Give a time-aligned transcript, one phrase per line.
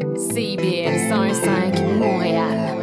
[0.00, 2.76] CIBL 105 Montréal.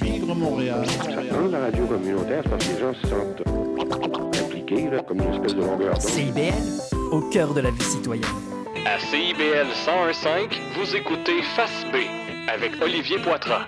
[0.00, 0.86] Vivre Montréal.
[1.30, 3.42] Dans la radio communautaire, c'est parce que les gens se sentent
[4.42, 6.02] impliqués, là, comme une espèce de longueur d'onde.
[6.02, 6.52] CIBL,
[7.12, 8.24] au cœur de la vie citoyenne.
[8.86, 11.96] À CIBL 101.5, vous écoutez Face B
[12.52, 13.66] avec Olivier Poitras.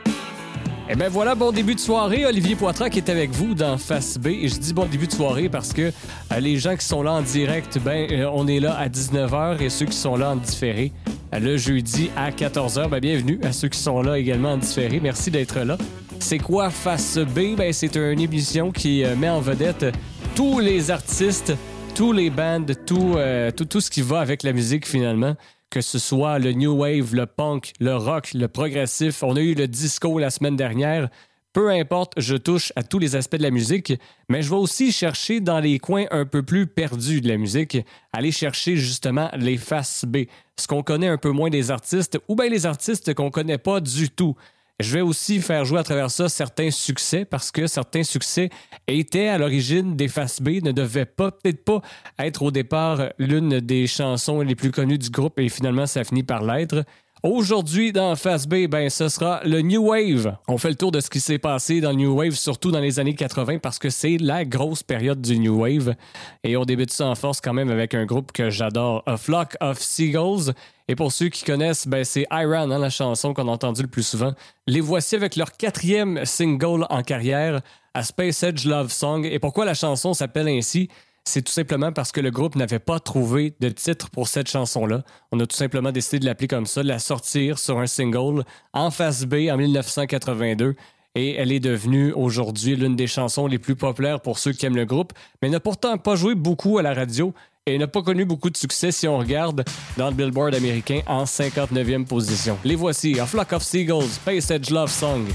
[0.90, 2.24] Eh bien voilà, bon début de soirée.
[2.24, 4.28] Olivier Poitras qui est avec vous dans Face B.
[4.28, 5.92] Et je dis bon début de soirée parce que
[6.32, 9.60] euh, les gens qui sont là en direct, ben euh, on est là à 19h
[9.60, 10.92] et ceux qui sont là en différé,
[11.32, 15.00] le jeudi à 14h, ben bienvenue à ceux qui sont là également en différé.
[15.00, 15.76] Merci d'être là.
[16.20, 17.56] C'est quoi Face B?
[17.56, 19.86] Ben c'est une émission qui euh, met en vedette
[20.34, 21.52] tous les artistes,
[21.94, 25.34] tous les bands, tout, euh, tout, tout ce qui va avec la musique finalement
[25.70, 29.22] que ce soit le new wave, le punk, le rock, le progressif.
[29.22, 31.10] On a eu le disco la semaine dernière.
[31.54, 33.94] Peu importe, je touche à tous les aspects de la musique,
[34.28, 37.78] mais je vais aussi chercher dans les coins un peu plus perdus de la musique,
[38.12, 40.26] aller chercher justement les faces B,
[40.58, 43.80] ce qu'on connaît un peu moins des artistes, ou bien les artistes qu'on connaît pas
[43.80, 44.36] du tout.
[44.80, 48.48] Je vais aussi faire jouer à travers ça certains succès parce que certains succès
[48.86, 51.82] étaient à l'origine des Face B, ne devaient pas, peut-être pas
[52.20, 56.22] être au départ l'une des chansons les plus connues du groupe et finalement ça finit
[56.22, 56.84] par l'être.
[57.24, 60.36] Aujourd'hui, dans Face B, ben, ce sera le New Wave.
[60.46, 62.78] On fait le tour de ce qui s'est passé dans le New Wave, surtout dans
[62.78, 65.96] les années 80, parce que c'est la grosse période du New Wave.
[66.44, 69.56] Et on débute ça en force quand même avec un groupe que j'adore, A Flock
[69.60, 70.54] of Seagulls.
[70.86, 73.88] Et pour ceux qui connaissent, ben, c'est Iron, hein, la chanson qu'on a entendue le
[73.88, 74.32] plus souvent.
[74.68, 77.62] Les voici avec leur quatrième single en carrière,
[77.94, 79.26] A Space Edge Love Song.
[79.28, 80.88] Et pourquoi la chanson s'appelle ainsi?
[81.28, 85.02] C'est tout simplement parce que le groupe n'avait pas trouvé de titre pour cette chanson-là.
[85.30, 88.44] On a tout simplement décidé de l'appeler comme ça, de la sortir sur un single
[88.72, 90.74] en face B en 1982.
[91.14, 94.76] Et elle est devenue aujourd'hui l'une des chansons les plus populaires pour ceux qui aiment
[94.76, 95.12] le groupe,
[95.42, 97.34] mais n'a pourtant pas joué beaucoup à la radio
[97.66, 99.64] et n'a pas connu beaucoup de succès si on regarde
[99.98, 102.56] dans le Billboard américain en 59e position.
[102.64, 105.26] Les voici, A Flock of Seagulls, Space Edge Love Song.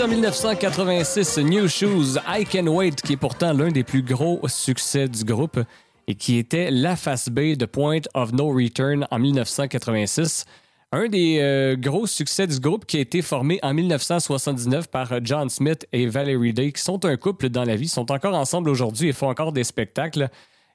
[0.00, 5.08] En 1986, New Shoes, I Can Wait, qui est pourtant l'un des plus gros succès
[5.08, 5.58] du groupe
[6.06, 10.44] et qui était la face B de Point of No Return en 1986.
[10.92, 15.48] Un des euh, gros succès du groupe qui a été formé en 1979 par John
[15.48, 19.08] Smith et Valerie Day, qui sont un couple dans la vie, sont encore ensemble aujourd'hui
[19.08, 20.28] et font encore des spectacles.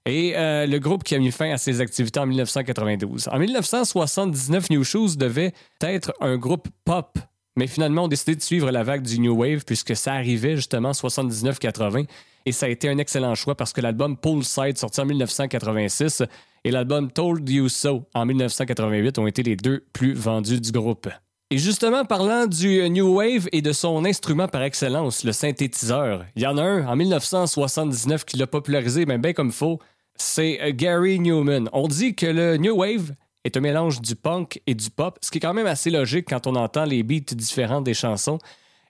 [0.05, 3.29] Et euh, le groupe qui a mis fin à ses activités en 1992.
[3.31, 7.17] En 1979, New Shoes devait être un groupe pop
[7.55, 10.55] mais finalement, on a décidé de suivre la vague du New Wave puisque ça arrivait
[10.55, 12.07] justement 79-80
[12.45, 16.23] et ça a été un excellent choix parce que l'album Poolside, sorti en 1986,
[16.65, 21.09] et l'album Told You So en 1988 ont été les deux plus vendus du groupe.
[21.49, 26.41] Et justement, parlant du New Wave et de son instrument par excellence, le synthétiseur, il
[26.41, 29.79] y en a un en 1979 qui l'a popularisé, mais bien comme faux,
[30.15, 31.69] c'est Gary Newman.
[31.71, 35.31] On dit que le New Wave est un mélange du punk et du pop, ce
[35.31, 38.39] qui est quand même assez logique quand on entend les beats différents des chansons.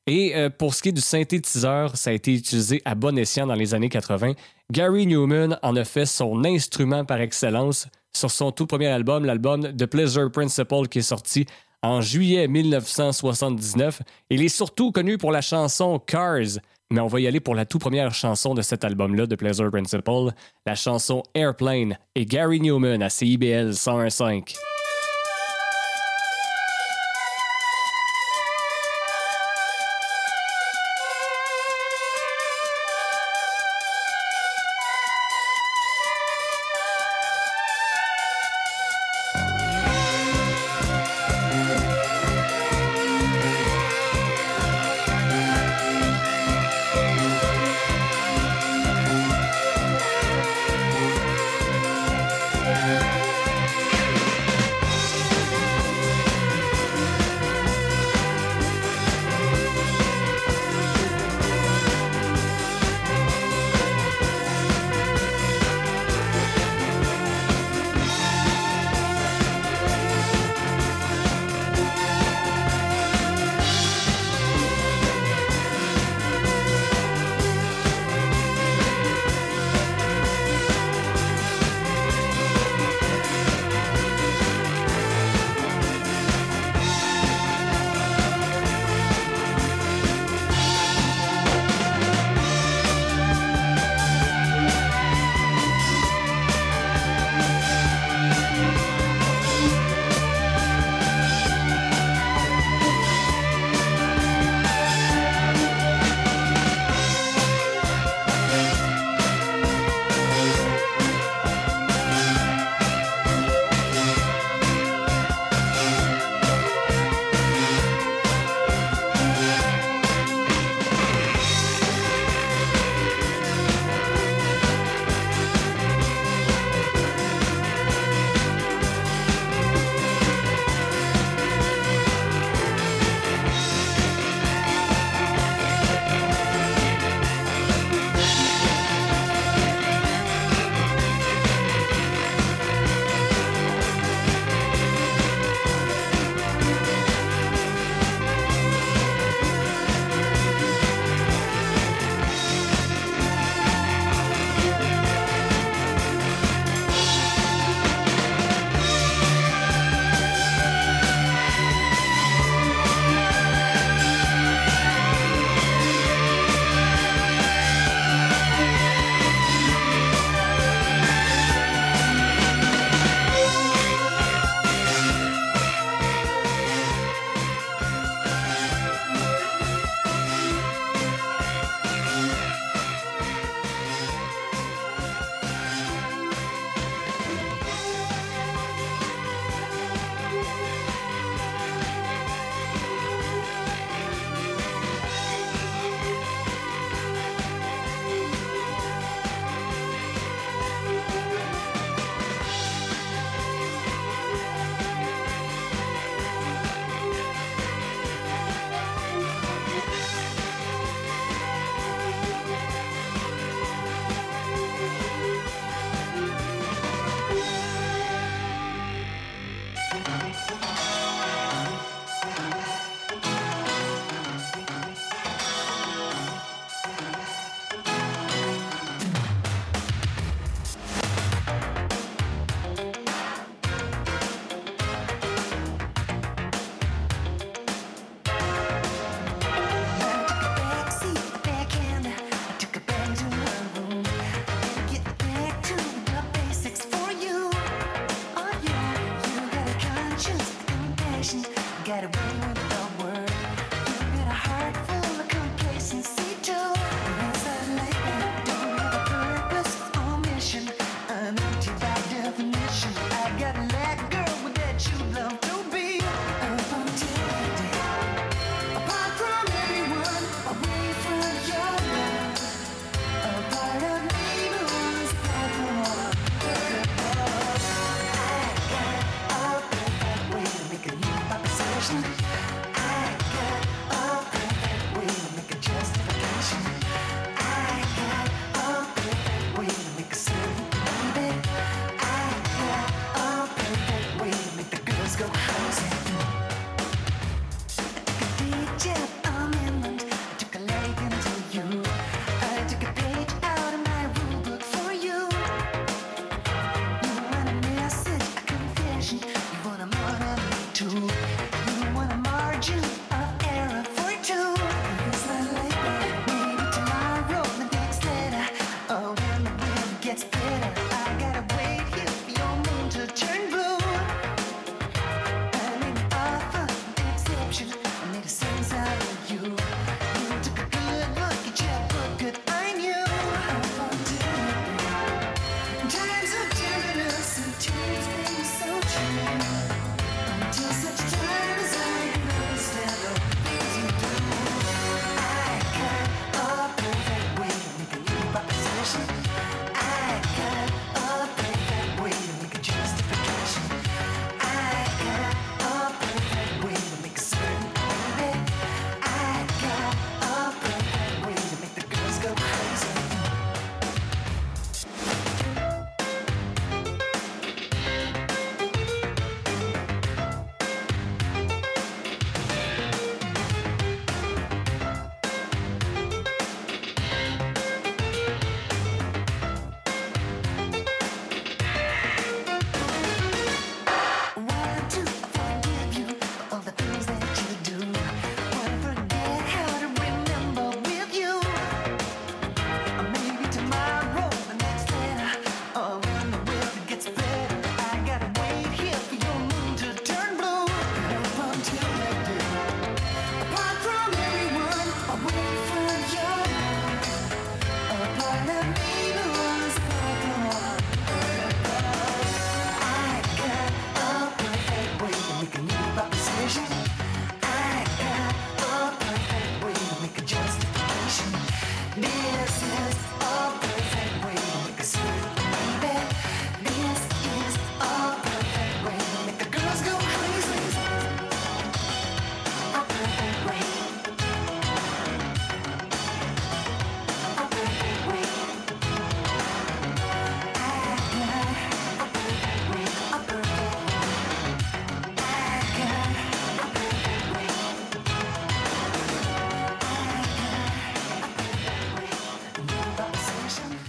[0.06, 3.48] Et euh, pour ce qui est du synthétiseur, ça a été utilisé à bon escient
[3.48, 4.34] dans les années 80.
[4.72, 9.76] Gary Newman en a fait son instrument par excellence sur son tout premier album, l'album
[9.76, 11.46] The Pleasure Principle, qui est sorti
[11.82, 14.02] en juillet 1979.
[14.30, 16.60] Il est surtout connu pour la chanson Cars,
[16.94, 19.72] mais on va y aller pour la toute première chanson de cet album-là, de Pleasure
[19.72, 20.32] Principle,
[20.68, 24.73] la chanson Airplane et Gary Newman à CIBL 101.5.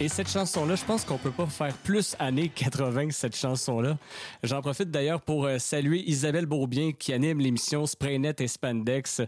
[0.05, 3.97] Et cette chanson-là, je pense qu'on peut pas faire plus années 80 que cette chanson-là.
[4.43, 9.23] J'en profite d'ailleurs pour euh, saluer Isabelle Beaubien qui anime l'émission Spraynet et Spandex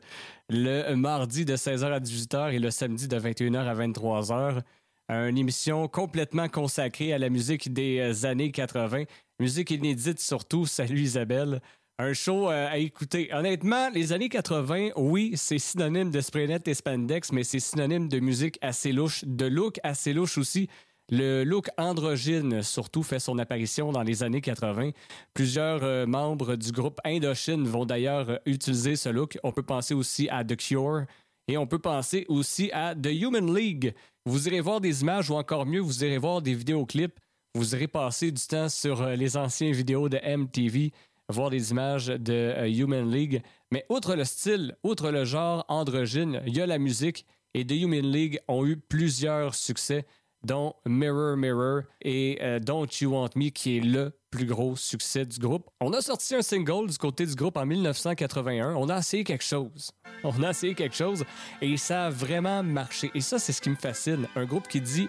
[0.51, 4.61] le mardi de 16h à 18h et le samedi de 21h à 23h.
[5.09, 9.05] Une émission complètement consacrée à la musique des euh, années 80.
[9.41, 10.67] Musique inédite surtout.
[10.67, 11.63] Salut Isabelle.
[11.99, 13.31] Un show euh, à écouter.
[13.33, 18.21] Honnêtement, les années 80, oui, c'est synonyme de Spraynet et Spandex, mais c'est synonyme de
[18.21, 20.69] musique assez louche, de look assez louche aussi.
[21.11, 24.91] Le look androgyne, surtout, fait son apparition dans les années 80.
[25.33, 29.39] Plusieurs euh, membres du groupe Indochine vont d'ailleurs euh, utiliser ce look.
[29.43, 31.07] On peut penser aussi à The Cure
[31.49, 33.95] et on peut penser aussi à The Human League.
[34.27, 37.19] Vous irez voir des images ou encore mieux, vous irez voir des vidéoclips.
[37.55, 40.93] Vous irez passer du temps sur les anciennes vidéos de MTV
[41.29, 43.43] voir des images de euh, Human League.
[43.73, 47.73] Mais outre le style, outre le genre androgyne, il y a la musique et The
[47.73, 50.07] Human League ont eu plusieurs succès,
[50.43, 55.25] dont Mirror Mirror et euh, Don't You Want Me, qui est le plus gros succès
[55.25, 55.69] du groupe.
[55.81, 58.75] On a sorti un single du côté du groupe en 1981.
[58.75, 59.91] On a essayé quelque chose.
[60.23, 61.25] On a essayé quelque chose
[61.63, 63.11] et ça a vraiment marché.
[63.15, 64.29] Et ça, c'est ce qui me fascine.
[64.37, 65.09] Un groupe qui dit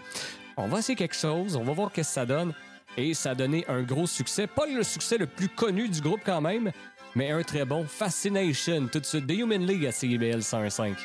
[0.56, 2.52] on va essayer quelque chose, on va voir qu'est-ce que ça donne
[2.98, 4.46] et ça a donné un gros succès.
[4.46, 6.72] Pas le succès le plus connu du groupe quand même,
[7.14, 9.26] mais un très bon Fascination tout de suite.
[9.26, 10.96] The Human League à CIBL 105.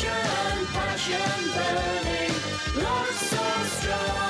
[0.00, 4.29] passion, passion burning, love so strong.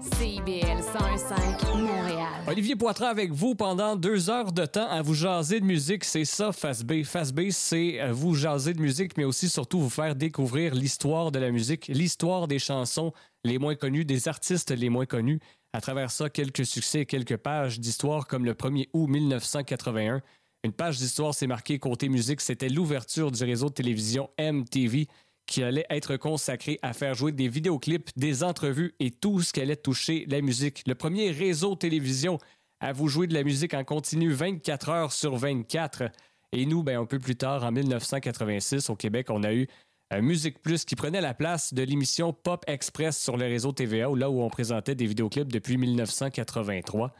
[0.00, 2.28] CIBL 101.5 Montréal.
[2.46, 6.04] Olivier Poitras avec vous pendant deux heures de temps à vous jaser de musique.
[6.04, 7.02] C'est ça, Face B.
[7.04, 11.30] Face B, c'est euh, vous jaser de musique, mais aussi surtout vous faire découvrir l'histoire
[11.30, 13.12] de la musique, l'histoire des chansons
[13.44, 15.38] les moins connues, des artistes les moins connus.
[15.74, 20.22] À travers ça, quelques succès, quelques pages d'histoire comme le 1er août 1981.
[20.64, 22.40] Une page d'histoire s'est marquée côté musique.
[22.40, 25.08] C'était l'ouverture du réseau de télévision MTV
[25.50, 29.60] qui allait être consacré à faire jouer des vidéoclips, des entrevues et tout ce qui
[29.60, 30.84] allait toucher la musique.
[30.86, 32.38] Le premier réseau télévision
[32.78, 36.04] à vous jouer de la musique en continu 24 heures sur 24.
[36.52, 39.66] Et nous, ben, un peu plus tard, en 1986, au Québec, on a eu
[40.12, 44.08] euh, Musique Plus qui prenait la place de l'émission Pop Express sur le réseau TVA,
[44.16, 47.12] là où on présentait des vidéoclips depuis 1983.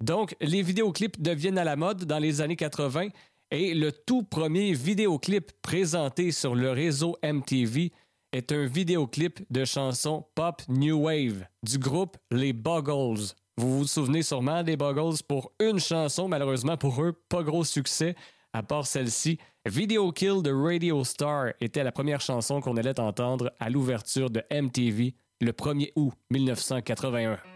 [0.00, 3.08] Donc, les vidéoclips deviennent à la mode dans les années 80
[3.52, 7.92] et le tout premier vidéoclip présenté sur le réseau MTV
[8.32, 13.34] est un vidéoclip de chansons pop New Wave du groupe Les Buggles.
[13.58, 18.16] Vous vous souvenez sûrement des Buggles pour une chanson, malheureusement pour eux, pas gros succès,
[18.54, 19.36] à part celle-ci.
[19.66, 24.42] Video Kill de Radio Star était la première chanson qu'on allait entendre à l'ouverture de
[24.50, 27.51] MTV le 1er août 1981.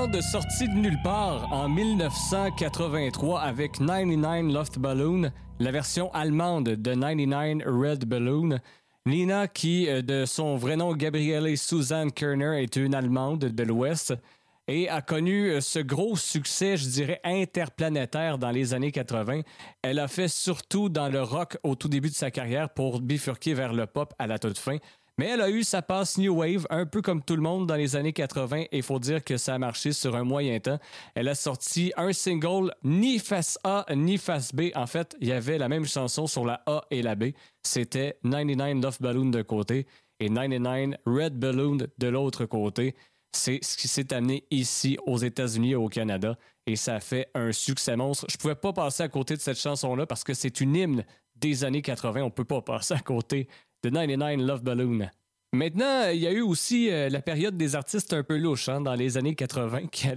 [0.00, 6.94] Allemande sortie de nulle part en 1983 avec 99 Loft Balloon, la version allemande de
[6.94, 8.60] 99 Red Balloon.
[9.04, 14.14] Nina, qui euh, de son vrai nom Gabriele Susanne Kerner, est une Allemande de l'Ouest
[14.68, 19.42] et a connu euh, ce gros succès, je dirais, interplanétaire dans les années 80.
[19.82, 23.52] Elle a fait surtout dans le rock au tout début de sa carrière pour bifurquer
[23.52, 24.78] vers le pop à la toute fin.
[25.18, 27.74] Mais elle a eu sa passe New Wave, un peu comme tout le monde dans
[27.74, 30.78] les années 80, et il faut dire que ça a marché sur un moyen temps.
[31.14, 34.70] Elle a sorti un single, ni face A, ni face B.
[34.74, 37.32] En fait, il y avait la même chanson sur la A et la B.
[37.62, 39.86] C'était 99 Love Balloon de côté
[40.20, 42.94] et 99 Red Balloon de l'autre côté.
[43.32, 46.36] C'est ce qui s'est amené ici aux États-Unis et au Canada,
[46.66, 48.26] et ça a fait un succès monstre.
[48.28, 51.04] Je pouvais pas passer à côté de cette chanson-là parce que c'est une hymne
[51.36, 52.22] des années 80.
[52.22, 53.48] On peut pas passer à côté
[53.82, 55.08] de 99 Love Balloon.
[55.52, 58.80] Maintenant, il y a eu aussi euh, la période des artistes un peu louches hein,
[58.80, 60.08] dans les années 80 qui,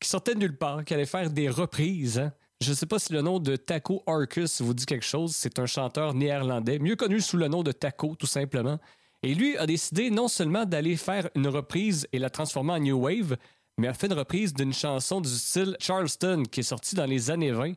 [0.00, 2.18] qui sortaient de nulle part, qui allaient faire des reprises.
[2.18, 2.32] hein.
[2.60, 5.36] Je ne sais pas si le nom de Taco Arcus vous dit quelque chose.
[5.36, 8.78] C'est un chanteur néerlandais, mieux connu sous le nom de Taco, tout simplement.
[9.22, 12.98] Et lui a décidé non seulement d'aller faire une reprise et la transformer en New
[12.98, 13.36] Wave,
[13.78, 17.30] mais a fait une reprise d'une chanson du style Charleston qui est sortie dans les
[17.30, 17.72] années 20.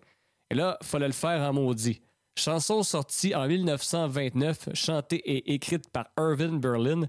[0.49, 2.01] Et là, il fallait le faire en maudit.
[2.39, 7.01] Chanson sortie en 1929, chantée et écrite par Irvin Berlin.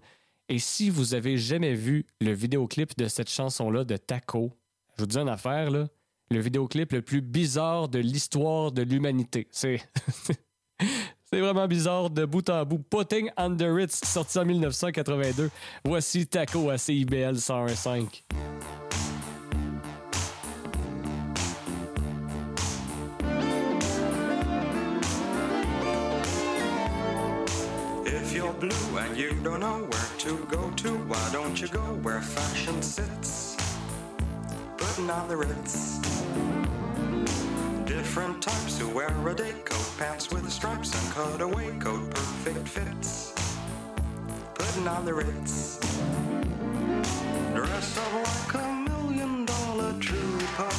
[0.49, 4.51] Et si vous avez jamais vu le vidéoclip de cette chanson-là de Taco,
[4.97, 5.87] je vous dis une affaire, là,
[6.33, 9.47] le vidéoclip le plus bizarre de l'histoire de l'humanité.
[9.53, 9.81] C'est.
[11.33, 12.78] C'est vraiment bizarre de bout en bout.
[12.78, 15.49] Putting Under It, sorti en 1982.
[15.85, 18.24] Voici Taco à CIBL 101.5.
[28.61, 32.83] blue and you don't know where to go to, why don't you go where fashion
[32.83, 33.57] sits?
[34.77, 35.99] Putting on the Ritz.
[37.87, 43.33] Different types who wear a day coat, pants with stripes and cutaway coat, perfect fits.
[44.55, 45.79] Putting on the Ritz.
[47.55, 50.75] Dressed up like a million dollar trooper.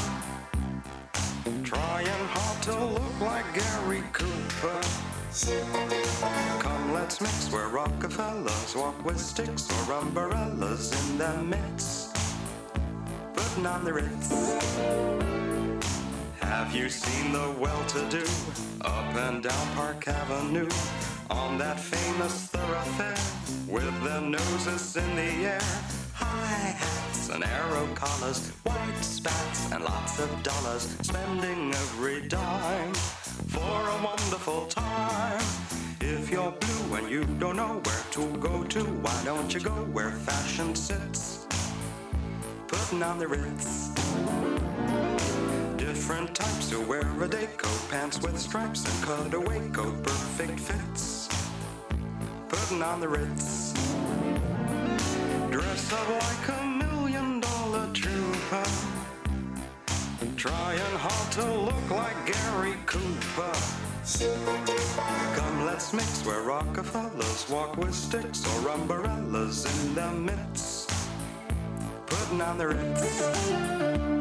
[1.64, 5.21] Trying hard to look like Gary Cooper.
[5.32, 12.14] Come, let's mix where Rockefellers walk with sticks or umbrellas in their midst.
[13.34, 14.60] Putting on the Ritz.
[16.42, 18.26] Have you seen the well-to-do
[18.82, 20.68] up and down Park Avenue
[21.30, 23.16] on that famous thoroughfare
[23.70, 25.62] with their noses in the air?
[26.14, 27.01] High hats
[27.32, 34.66] and arrow collars, white spats and lots of dollars, spending every dime for a wonderful
[34.68, 35.42] time.
[36.02, 39.72] If you're blue and you don't know where to go to, why don't you go
[39.94, 41.48] where fashion sits?
[42.68, 43.90] Putting on the Ritz.
[45.78, 51.30] Different types who wear a day coat, pants with stripes and cutaway coat, perfect fits.
[52.50, 53.74] Putting on the Ritz.
[55.52, 56.71] Dress up like a
[58.52, 58.70] trooper.
[60.36, 63.54] Trying hard to look like Gary Cooper.
[65.36, 70.91] Come, let's mix where Rockefellers walk with sticks or umbrellas in their midst.
[72.08, 74.12] Putting on the Ritz.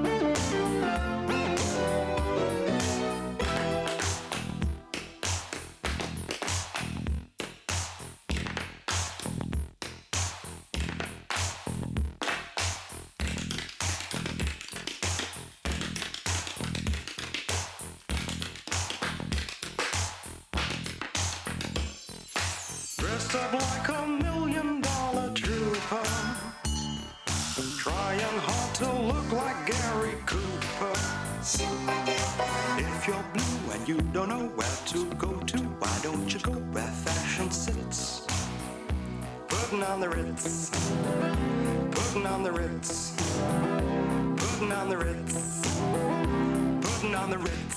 [34.21, 38.27] Don't know where to go to, why don't you go where fashion sits?
[39.49, 40.68] Putting on the Ritz.
[41.91, 43.14] Putting on the Ritz.
[44.37, 45.81] Putting on the Ritz.
[46.83, 47.70] Putting on the Ritz.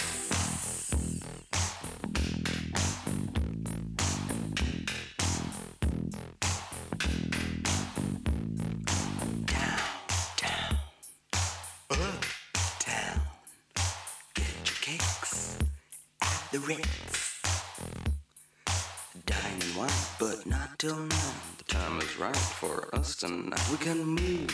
[20.84, 21.34] Till now.
[21.60, 23.66] The time is right for us tonight.
[23.72, 24.52] We can move.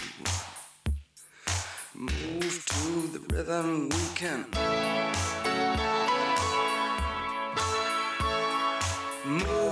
[1.96, 4.46] Move to the rhythm we can.
[9.26, 9.69] Move.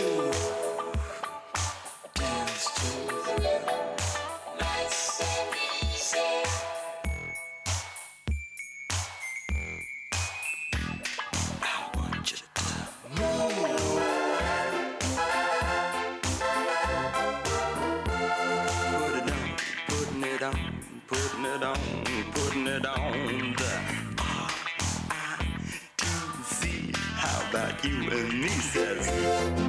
[28.23, 29.66] Misers.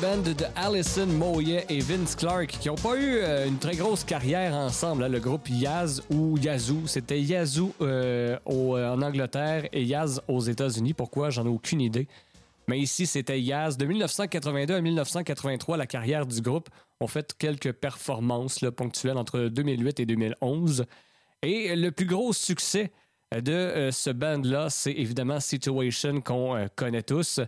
[0.00, 4.02] Band de Allison Moyet et Vince Clark, qui n'ont pas eu euh, une très grosse
[4.02, 5.04] carrière ensemble.
[5.04, 6.86] hein, le groupe Yaz ou Yazoo.
[6.86, 10.94] C'était Yazoo euh, euh, en Angleterre et Yaz aux États-Unis.
[10.94, 11.28] Pourquoi?
[11.30, 12.08] J'en ai aucune idée.
[12.66, 13.76] Mais ici, c'était Yaz.
[13.76, 16.70] De 1982 à 1983, la carrière du groupe
[17.00, 20.86] ont fait quelques performances ponctuelles entre 2008 et 2011.
[21.42, 22.90] Et le plus gros succès
[23.34, 27.40] de ce band-là, c'est évidemment Situation qu'on connaît tous.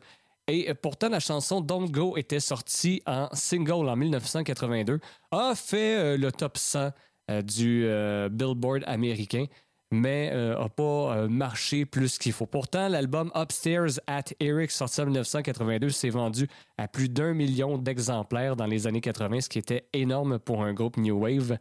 [0.48, 5.96] Et euh, pourtant, la chanson Don't Go était sortie en single en 1982, a fait
[5.96, 6.90] euh, le top 100
[7.30, 7.88] euh, du
[8.30, 9.46] Billboard américain,
[9.92, 12.46] mais n'a pas marché plus qu'il faut.
[12.46, 18.56] Pourtant, l'album Upstairs at Eric, sorti en 1982, s'est vendu à plus d'un million d'exemplaires
[18.56, 21.58] dans les années 80, ce qui était énorme pour un groupe New Wave.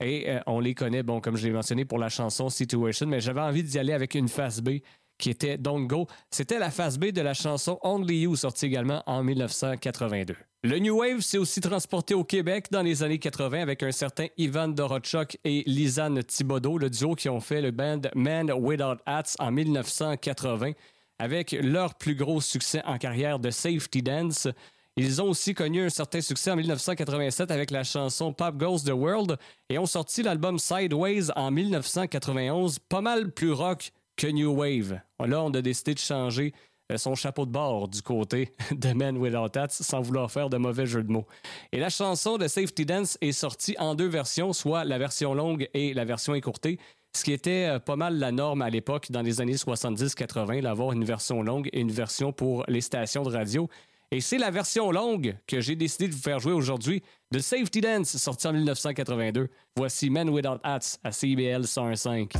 [0.00, 3.40] Et on les connaît, bon, comme je l'ai mentionné pour la chanson Situation, mais j'avais
[3.40, 4.80] envie d'y aller avec une face B
[5.24, 6.06] qui était Don't Go.
[6.30, 10.36] C'était la face B de la chanson Only You, sortie également en 1982.
[10.64, 14.26] Le New Wave s'est aussi transporté au Québec dans les années 80 avec un certain
[14.36, 19.34] Ivan Dorochuk et Lisanne Thibodeau, le duo qui ont fait le band Man Without Hats
[19.38, 20.72] en 1980
[21.18, 24.46] avec leur plus gros succès en carrière de Safety Dance.
[24.98, 28.90] Ils ont aussi connu un certain succès en 1987 avec la chanson Pop Goes the
[28.90, 29.38] World
[29.70, 35.00] et ont sorti l'album Sideways en 1991, pas mal plus rock que New Wave?
[35.20, 36.52] Là, on a décidé de changer
[36.92, 40.58] euh, son chapeau de bord du côté de Men Without Hats sans vouloir faire de
[40.58, 41.26] mauvais jeu de mots.
[41.72, 45.68] Et la chanson de Safety Dance est sortie en deux versions, soit la version longue
[45.72, 46.78] et la version écourtée,
[47.16, 50.92] ce qui était euh, pas mal la norme à l'époque dans les années 70-80, d'avoir
[50.92, 53.68] une version longue et une version pour les stations de radio.
[54.10, 57.02] Et c'est la version longue que j'ai décidé de vous faire jouer aujourd'hui
[57.32, 59.48] de Safety Dance, sorti en 1982.
[59.74, 62.34] Voici Men Without Hats à CBL 105.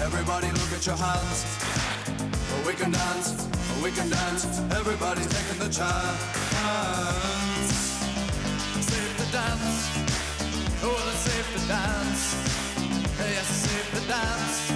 [0.00, 1.46] Everybody look at your hands.
[2.52, 4.44] Oh, we can dance, oh, we can dance.
[4.72, 6.20] Everybody's taking the chance.
[8.88, 9.88] Save the dance.
[10.82, 12.22] Oh, let's save the dance.
[13.18, 14.71] Yes, save the dance.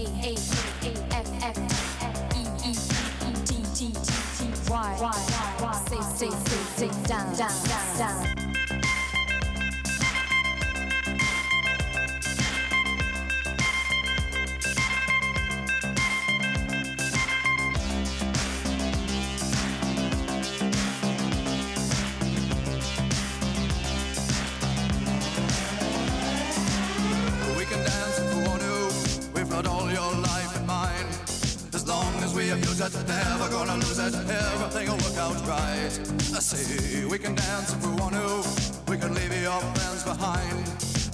[0.00, 0.32] A A
[1.12, 1.58] F F
[2.34, 5.10] E E E T T T T Y
[5.88, 8.39] Say say say say down down down.
[36.40, 38.90] I say we can dance if we want to.
[38.90, 40.64] We can leave your friends behind.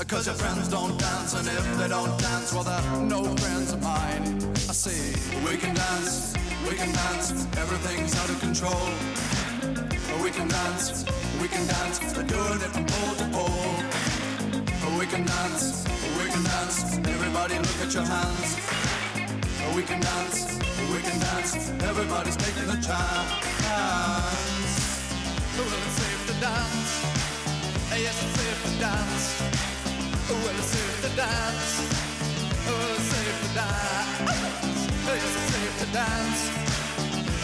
[0.06, 3.82] Cause your friends don't dance, and if they don't dance, well, they're no friends of
[3.82, 4.22] mine.
[4.70, 4.94] I say
[5.42, 6.32] we can dance,
[6.70, 8.86] we can dance, everything's out of control.
[10.22, 11.04] We can dance,
[11.42, 13.74] we can dance, we're doing it from pole to pole.
[14.96, 15.88] We can dance,
[16.22, 18.50] we can dance, everybody look at your hands.
[19.74, 20.54] We can dance,
[20.94, 24.55] we can dance, everybody's taking a chance
[26.46, 26.78] dans,
[27.92, 29.26] it's safe to dance.
[30.44, 31.68] well cyfr dans,
[32.66, 33.48] well cyfr
[35.16, 36.42] It's safe to dance.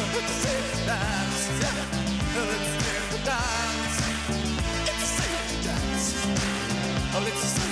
[0.03, 1.81] dans, it's cyfr dans, yeah,
[2.55, 3.95] it's cyfr dans,
[4.91, 6.05] it's cyfr dans,
[7.17, 7.72] oh it's cyfr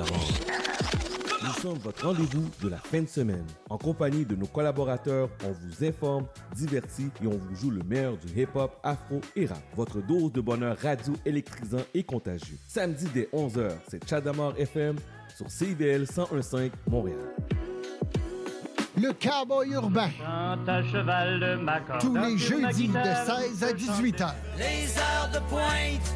[1.79, 3.45] Votre rendez-vous de la fin de semaine.
[3.69, 8.17] En compagnie de nos collaborateurs, on vous informe, divertit et on vous joue le meilleur
[8.17, 9.61] du hip-hop, afro et rap.
[9.75, 12.57] Votre dose de bonheur radio électrisant et contagieux.
[12.67, 14.95] Samedi dès 11h, c'est Chadamar FM
[15.35, 17.17] sur CIBL 1015 Montréal.
[18.97, 20.09] Le cowboy urbain.
[20.25, 24.35] à cheval de ma corde, Tous les jeudis de guitare, 16 à 18 heures.
[24.57, 26.15] Les heures de pointe,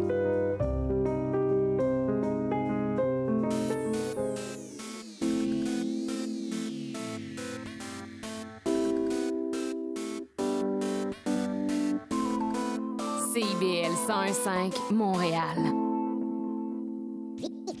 [14.21, 15.57] 101.5 Montréal.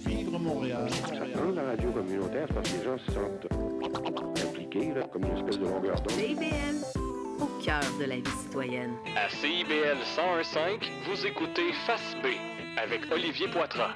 [0.07, 0.89] Vivre Montréal.
[1.35, 5.37] Dans la radio communautaire, c'est parce que les gens se sentent impliqués, là, comme une
[5.37, 6.17] espèce de longueur d'onde.
[6.17, 6.77] CIBL,
[7.41, 8.93] au cœur de la vie citoyenne.
[9.15, 12.29] À CIBL 101.5, vous écoutez Face B
[12.81, 13.93] avec Olivier Poitras.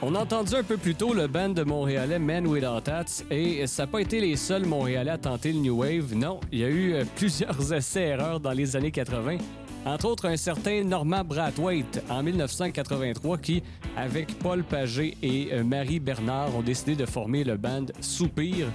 [0.00, 3.66] On a entendu un peu plus tôt le band de Montréalais Men Without Hats et
[3.66, 6.14] ça n'a pas été les seuls Montréalais à tenter le New Wave.
[6.14, 9.38] Non, il y a eu euh, plusieurs essais-erreurs dans les années 80.
[9.84, 13.62] Entre autres, un certain Normand Brathwaite en 1983 qui,
[13.96, 18.66] avec Paul Pagé et euh, Marie Bernard, ont décidé de former le band Soupir.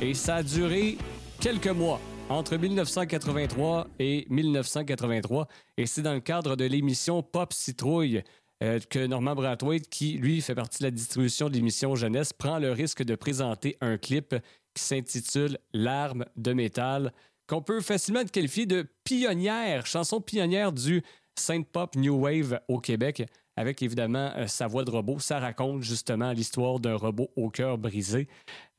[0.00, 0.98] Et ça a duré
[1.40, 5.48] quelques mois, entre 1983 et 1983.
[5.76, 8.22] Et c'est dans le cadre de l'émission Pop Citrouille
[8.62, 12.58] euh, que Normand Brathwaite, qui lui fait partie de la distribution de l'émission Jeunesse, prend
[12.58, 14.36] le risque de présenter un clip
[14.74, 17.12] qui s'intitule L'arme de métal,
[17.50, 21.02] qu'on peut facilement qualifier de pionnière, chanson pionnière du
[21.34, 23.24] synth-pop New Wave au Québec,
[23.56, 25.18] avec évidemment euh, sa voix de robot.
[25.18, 28.28] Ça raconte justement l'histoire d'un robot au cœur brisé.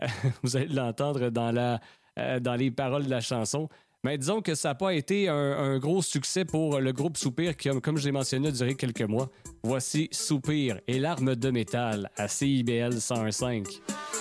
[0.01, 0.07] Euh,
[0.43, 1.81] vous allez l'entendre dans, la,
[2.17, 3.67] euh, dans les paroles de la chanson.
[4.05, 7.57] Mais disons que ça n'a pas été un, un gros succès pour le groupe Soupir
[7.57, 9.29] qui, comme je l'ai mentionné, a duré quelques mois.
[9.63, 14.20] Voici Soupir et l'arme de métal à CIBL 101.5.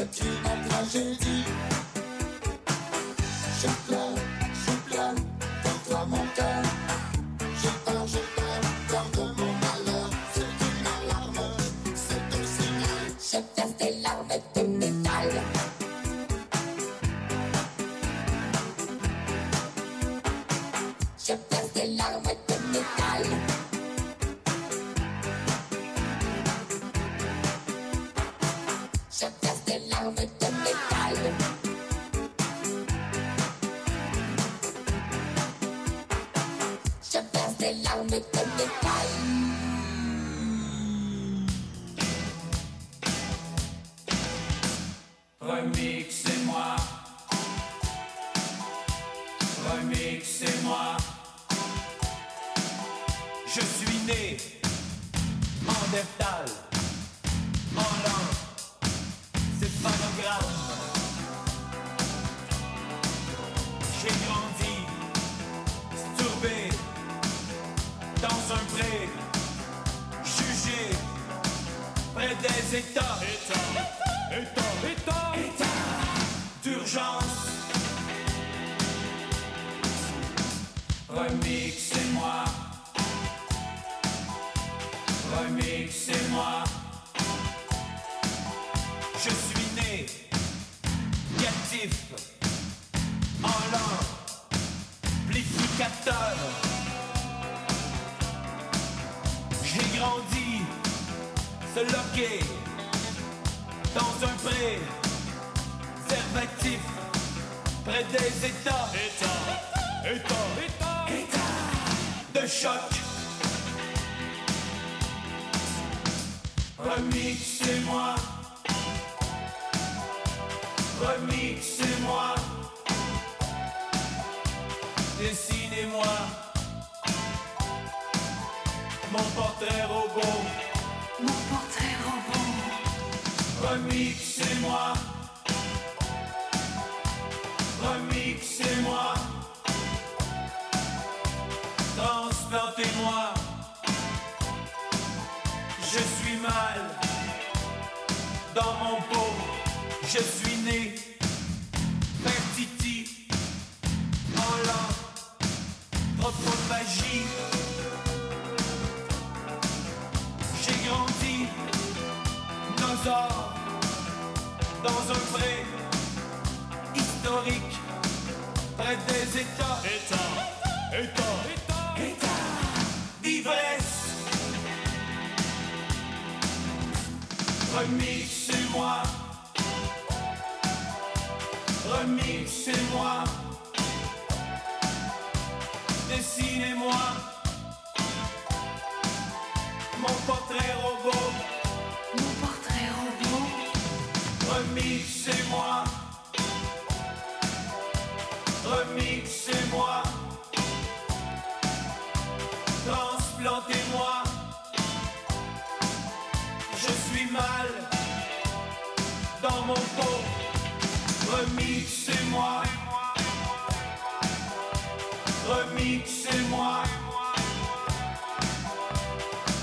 [0.00, 1.69] Je crie en tragédie.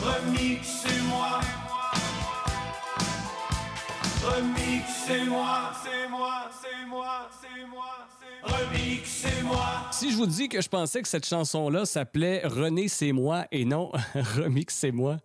[0.08, 1.41] Remixez-moi.
[4.24, 5.72] Remixez-moi.
[5.84, 9.66] C'est moi, c'est moi, c'est moi, c'est Remixez-moi.
[9.91, 13.66] Si je vous dis que je pensais que cette chanson-là s'appelait René, c'est moi et
[13.66, 15.18] non Remix, c'est moi,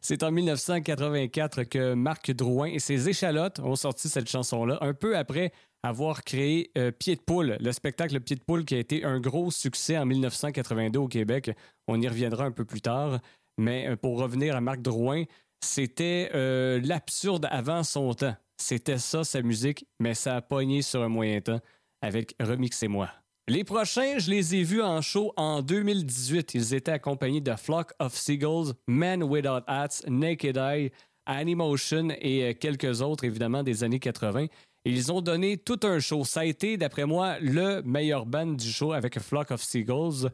[0.00, 5.16] c'est en 1984 que Marc Drouin et ses échalotes ont sorti cette chanson-là, un peu
[5.16, 5.52] après
[5.84, 9.20] avoir créé euh, Pied de poule, le spectacle Pied de poule qui a été un
[9.20, 11.50] gros succès en 1982 au Québec.
[11.86, 13.20] On y reviendra un peu plus tard.
[13.58, 15.24] Mais euh, pour revenir à Marc Drouin,
[15.64, 18.36] c'était euh, l'absurde avant son temps.
[18.56, 21.60] C'était ça, sa musique, mais ça a pogné sur un moyen temps
[22.02, 23.10] avec Remix et moi.
[23.46, 26.54] Les prochains, je les ai vus en show en 2018.
[26.54, 30.90] Ils étaient accompagnés de Flock of Seagulls, Men Without Hats, Naked Eye,
[31.26, 34.46] Animotion et euh, quelques autres, évidemment, des années 80.
[34.86, 36.24] Ils ont donné tout un show.
[36.24, 40.30] Ça a été, d'après moi, le meilleur band du show avec Flock of Seagulls.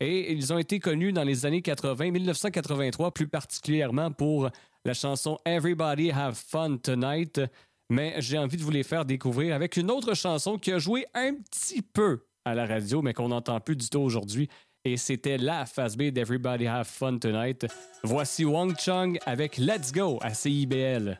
[0.00, 4.50] Et ils ont été connus dans les années 80, 1983 plus particulièrement pour
[4.84, 7.40] la chanson Everybody Have Fun Tonight.
[7.90, 11.06] Mais j'ai envie de vous les faire découvrir avec une autre chanson qui a joué
[11.14, 14.48] un petit peu à la radio, mais qu'on n'entend plus du tout aujourd'hui.
[14.84, 17.66] Et c'était la phase B d'Everybody Have Fun Tonight.
[18.02, 21.18] Voici Wang Chung avec Let's Go à CIBL.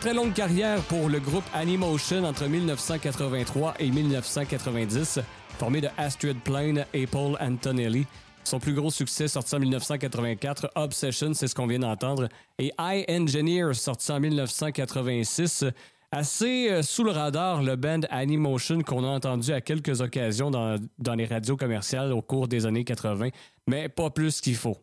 [0.00, 5.20] Très longue carrière pour le groupe Animotion entre 1983 et 1990,
[5.58, 8.06] formé de Astrid Plain et Paul Antonelli.
[8.42, 12.28] Son plus gros succès sorti en 1984, Obsession, c'est ce qu'on vient d'entendre,
[12.58, 15.66] et I Engineer, sorti en 1986.
[16.12, 20.76] Assez euh, sous le radar, le band Animotion qu'on a entendu à quelques occasions dans,
[20.98, 23.28] dans les radios commerciales au cours des années 80,
[23.66, 24.78] mais pas plus qu'il faut.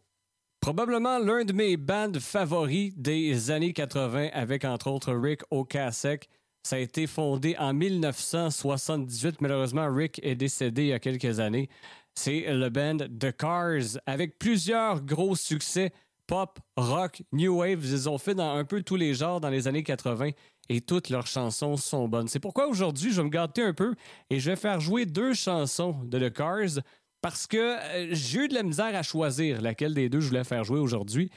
[0.59, 6.27] Probablement l'un de mes bands favoris des années 80 avec entre autres Rick Ocasek.
[6.63, 9.39] Ça a été fondé en 1978.
[9.39, 11.69] Malheureusement, Rick est décédé il y a quelques années.
[12.15, 15.93] C'est le band The Cars avec plusieurs gros succès
[16.27, 17.85] pop, rock, new wave.
[17.85, 20.31] Ils ont fait dans un peu tous les genres dans les années 80
[20.69, 22.27] et toutes leurs chansons sont bonnes.
[22.27, 23.95] C'est pourquoi aujourd'hui, je vais me gâter un peu
[24.29, 26.81] et je vais faire jouer deux chansons de The Cars
[27.22, 30.44] parce que euh, j'ai eu de la misère à choisir laquelle des deux je voulais
[30.44, 31.30] faire jouer aujourd'hui.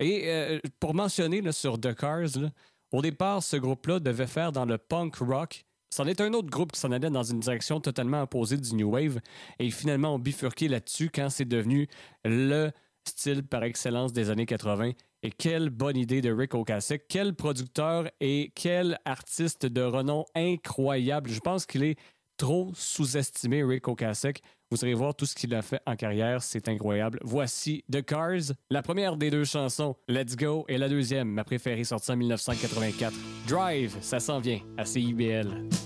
[0.00, 2.50] Et euh, pour mentionner sur The Cars,
[2.92, 5.64] au départ, ce groupe-là devait faire dans le punk rock.
[5.90, 8.90] C'en est un autre groupe qui s'en allait dans une direction totalement opposée du New
[8.90, 9.20] Wave.
[9.58, 11.88] Et finalement, on bifurqué là-dessus quand c'est devenu
[12.24, 12.70] le
[13.04, 14.92] style par excellence des années 80.
[15.22, 17.06] Et quelle bonne idée de Rick Ocasek.
[17.08, 21.30] Quel producteur et quel artiste de renom incroyable.
[21.30, 21.98] Je pense qu'il est
[22.36, 24.42] trop sous-estimé, Rick Ocasek.
[24.70, 27.20] Vous irez voir tout ce qu'il a fait en carrière, c'est incroyable.
[27.22, 31.84] Voici The Cars, la première des deux chansons, Let's Go, et la deuxième, ma préférée,
[31.84, 33.14] sortie en 1984.
[33.46, 35.85] Drive, ça s'en vient à CIBL.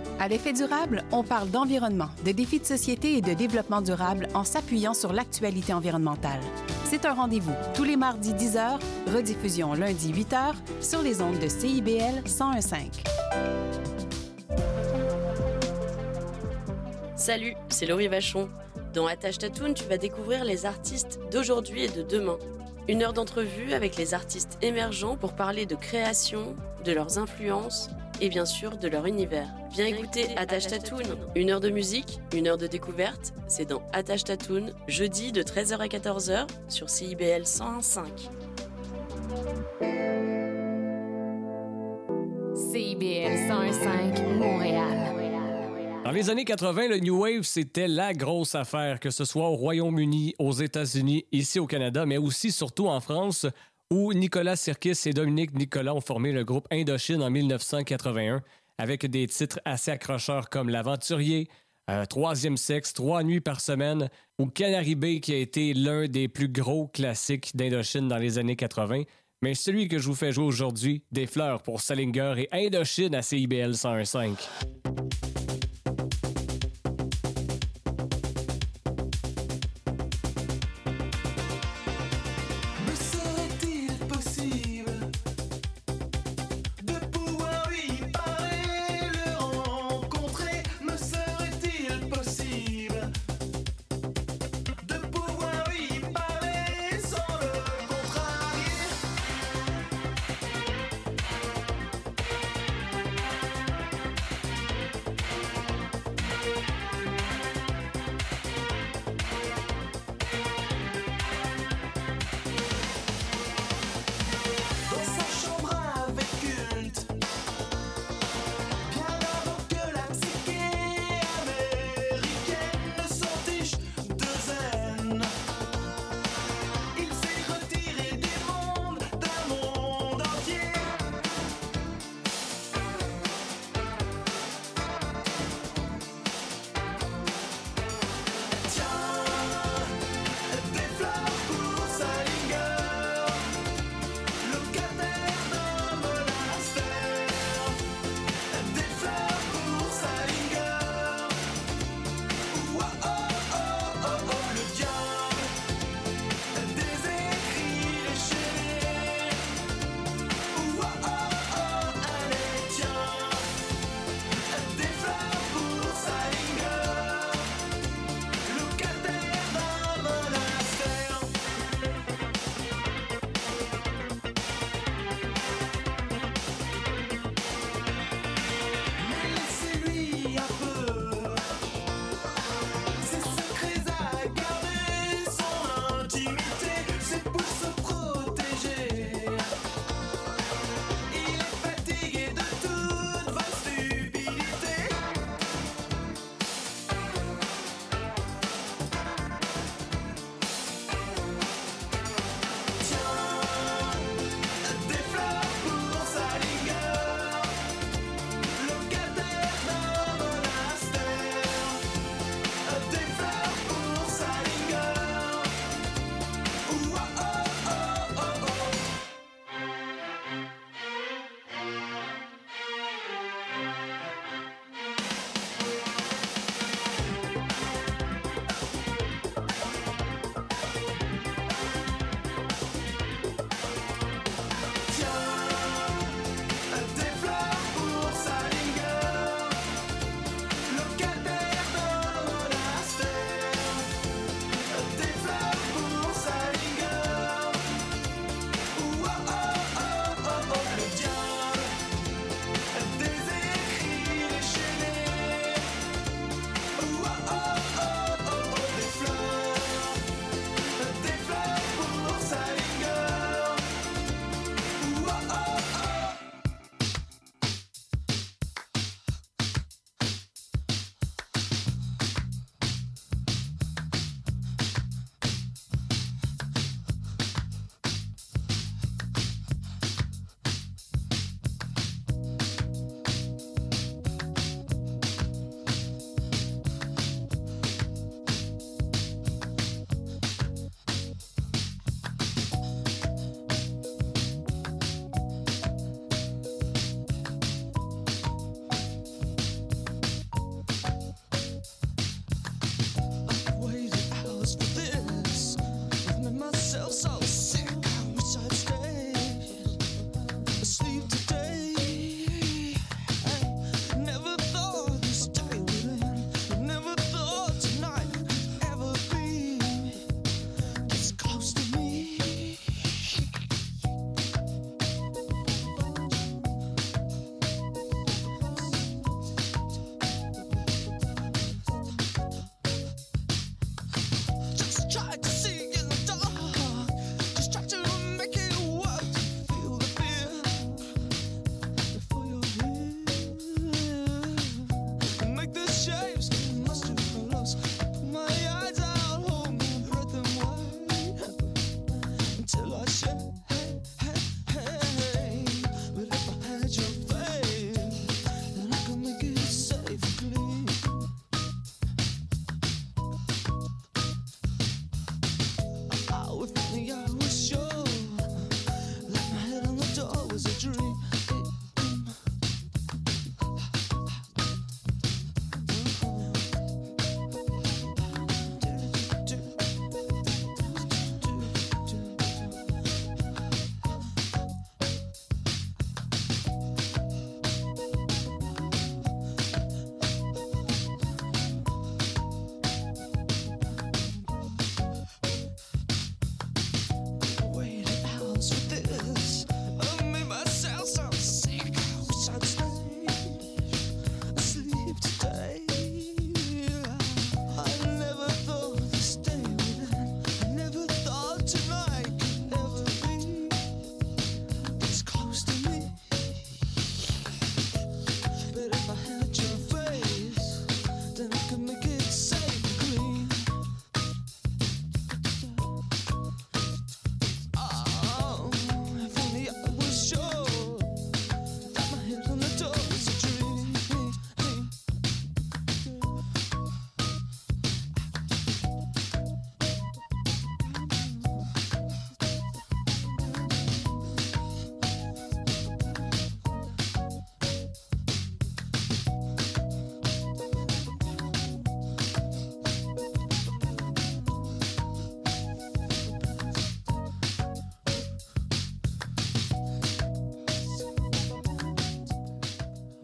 [0.21, 4.43] À l'effet durable, on parle d'environnement, de défis de société et de développement durable en
[4.43, 6.39] s'appuyant sur l'actualité environnementale.
[6.83, 8.79] C'est un rendez-vous tous les mardis 10h,
[9.11, 12.91] rediffusion lundi 8h sur les ondes de CIBL 1015.
[17.15, 18.47] Salut, c'est Laurie Vachon.
[18.93, 22.37] Dans Attache Tatoune, tu vas découvrir les artistes d'aujourd'hui et de demain.
[22.87, 27.89] Une heure d'entrevue avec les artistes émergents pour parler de création, de leurs influences
[28.21, 29.49] et bien sûr de leur univers.
[29.71, 31.17] Viens écouter Attache Tatoune.
[31.35, 35.77] Une heure de musique, une heure de découverte, c'est dans Attache Tatoune, jeudi de 13h
[35.79, 38.05] à 14h sur CIBL 101.5.
[42.55, 45.11] CIBL 101.5 Montréal.
[46.03, 49.55] Dans les années 80, le New Wave, c'était la grosse affaire, que ce soit au
[49.55, 53.45] Royaume-Uni, aux États-Unis, ici au Canada, mais aussi surtout en France,
[53.91, 58.41] où Nicolas Sirkis et Dominique Nicolas ont formé le groupe Indochine en 1981,
[58.77, 61.49] avec des titres assez accrocheurs comme L'Aventurier,
[61.89, 64.09] euh, Troisième sexe, Trois nuits par semaine,
[64.39, 68.55] ou Canary Bay qui a été l'un des plus gros classiques d'Indochine dans les années
[68.55, 69.03] 80.
[69.41, 73.21] Mais celui que je vous fais jouer aujourd'hui, Des fleurs pour Salinger et Indochine à
[73.21, 74.80] CIBL 101.5.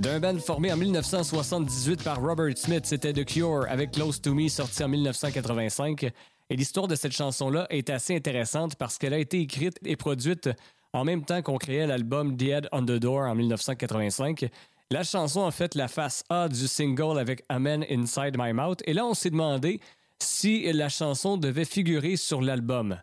[0.07, 4.47] D'un band formé en 1978 par Robert Smith, c'était The Cure avec Close to Me
[4.47, 6.03] sorti en 1985.
[6.49, 10.49] Et l'histoire de cette chanson-là est assez intéressante parce qu'elle a été écrite et produite
[10.93, 14.49] en même temps qu'on créait l'album The on the Door en 1985.
[14.91, 18.79] La chanson a fait la face A du single avec Amen Inside My Mouth.
[18.85, 19.81] Et là, on s'est demandé
[20.19, 22.97] si la chanson devait figurer sur l'album.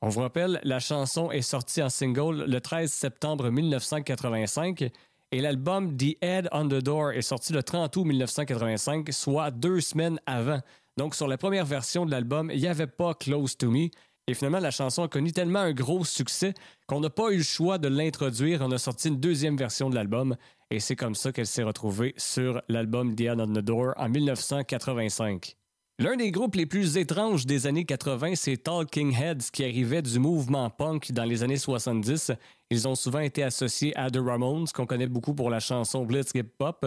[0.00, 4.90] On vous rappelle, la chanson est sortie en single le 13 septembre 1985
[5.30, 9.80] et l'album The Head on the Door est sorti le 30 août 1985, soit deux
[9.80, 10.60] semaines avant.
[10.96, 13.88] Donc, sur la première version de l'album, il n'y avait pas Close to Me.
[14.26, 16.54] Et finalement, la chanson a connu tellement un gros succès
[16.86, 18.60] qu'on n'a pas eu le choix de l'introduire.
[18.62, 20.36] On a sorti une deuxième version de l'album
[20.70, 24.08] et c'est comme ça qu'elle s'est retrouvée sur l'album The Head on the Door en
[24.08, 25.57] 1985.
[26.00, 30.20] L'un des groupes les plus étranges des années 80, c'est Talking Heads qui arrivait du
[30.20, 32.30] mouvement punk dans les années 70.
[32.70, 36.30] Ils ont souvent été associés à The Ramones, qu'on connaît beaucoup pour la chanson Blitz
[36.36, 36.86] Hip Pop.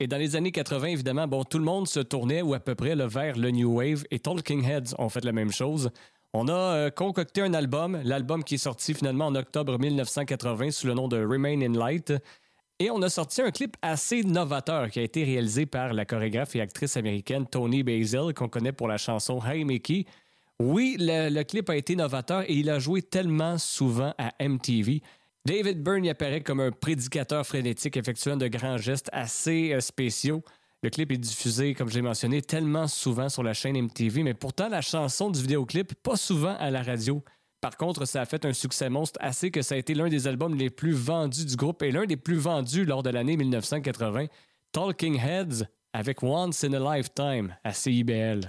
[0.00, 2.74] Et dans les années 80, évidemment, bon, tout le monde se tournait ou à peu
[2.74, 5.90] près là, vers le New Wave et Talking Heads ont fait la même chose.
[6.32, 10.86] On a euh, concocté un album, l'album qui est sorti finalement en octobre 1980 sous
[10.86, 12.10] le nom de Remain in Light.
[12.78, 16.56] Et on a sorti un clip assez novateur qui a été réalisé par la chorégraphe
[16.56, 20.04] et actrice américaine Tony Basil, qu'on connaît pour la chanson Hey Mickey.
[20.60, 25.00] Oui, le, clip a été novateur et il a joué tellement souvent à MTV.
[25.46, 30.42] David Byrne y apparaît comme un prédicateur frénétique effectuant de grands gestes assez euh, spéciaux.
[30.82, 34.68] Le clip est diffusé, comme j'ai mentionné, tellement souvent sur la chaîne MTV, mais pourtant
[34.68, 37.22] la chanson du vidéoclip, pas souvent à la radio.
[37.60, 40.26] Par contre, ça a fait un succès monstre assez que ça a été l'un des
[40.26, 44.26] albums les plus vendus du groupe et l'un des plus vendus lors de l'année 1980.
[44.72, 48.46] Talking Heads avec Once in a Lifetime à CIBL.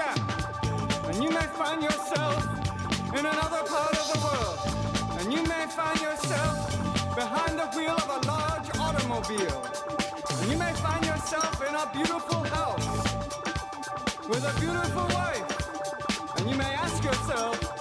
[0.00, 2.44] And you may find yourself
[3.12, 5.20] in another part of the world.
[5.20, 9.66] And you may find yourself behind the wheel of a large automobile.
[10.40, 12.86] And you may find yourself in a beautiful house
[14.28, 16.38] with a beautiful wife.
[16.38, 17.77] And you may ask yourself,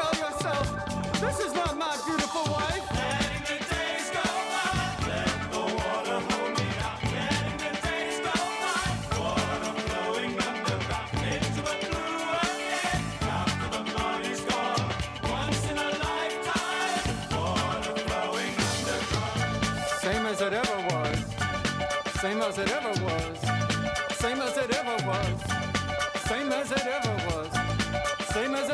[0.00, 2.86] tell yourself, this is not my beautiful wife.
[20.00, 21.18] Same as it ever was.
[22.20, 23.38] Same as it ever was.
[24.16, 25.38] Same as it ever was.
[26.28, 27.60] Same as it ever was.
[28.32, 28.69] Same as